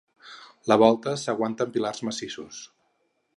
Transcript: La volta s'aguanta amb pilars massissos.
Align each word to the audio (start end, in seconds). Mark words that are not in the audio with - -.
La 0.71 0.77
volta 0.83 1.13
s'aguanta 1.25 1.67
amb 1.67 1.75
pilars 1.77 2.01
massissos. 2.09 2.65